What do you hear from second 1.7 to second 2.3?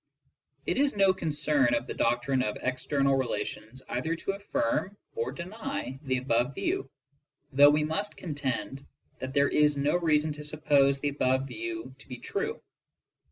of the doc